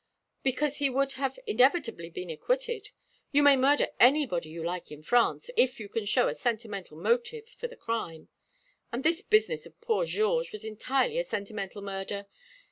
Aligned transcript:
"Because 0.41 0.77
he 0.77 0.89
would 0.89 1.11
have 1.11 1.37
inevitably 1.45 2.09
been 2.09 2.31
acquitted. 2.31 2.89
You 3.31 3.43
may 3.43 3.55
murder 3.55 3.89
anybody 3.99 4.49
you 4.49 4.63
like 4.63 4.91
in 4.91 5.03
France, 5.03 5.51
if 5.55 5.79
you 5.79 5.87
can 5.87 6.05
show 6.07 6.27
a 6.27 6.33
sentimental 6.33 6.97
motive 6.97 7.47
for 7.49 7.67
the 7.67 7.75
crime; 7.75 8.27
and 8.91 9.03
this 9.03 9.21
business 9.21 9.67
of 9.67 9.79
poor 9.79 10.05
Georges 10.05 10.51
was 10.51 10.65
entirely 10.65 11.19
a 11.19 11.23
sentimental 11.23 11.83
murder. 11.83 12.25